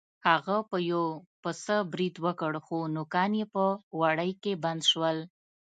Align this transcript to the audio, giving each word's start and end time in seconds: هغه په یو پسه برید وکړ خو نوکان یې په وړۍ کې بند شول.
هغه 0.27 0.57
په 0.69 0.77
یو 0.91 1.03
پسه 1.41 1.77
برید 1.91 2.15
وکړ 2.25 2.51
خو 2.65 2.77
نوکان 2.95 3.31
یې 3.39 3.45
په 3.53 3.63
وړۍ 3.99 4.31
کې 4.43 4.53
بند 4.63 4.81
شول. 4.89 5.17